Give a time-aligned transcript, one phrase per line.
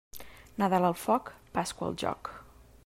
[0.63, 2.37] Nadal al foc, Pasqua al joc.